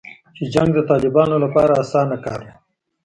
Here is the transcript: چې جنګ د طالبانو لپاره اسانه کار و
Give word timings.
چې 0.35 0.43
جنګ 0.53 0.69
د 0.75 0.79
طالبانو 0.89 1.35
لپاره 1.45 1.73
اسانه 1.83 2.17
کار 2.25 2.39
و 2.43 2.47